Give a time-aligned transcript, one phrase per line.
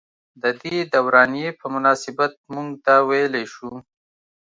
[0.43, 3.69] ددې دورانيې پۀ مناسبت مونږدا وئيلی شو۔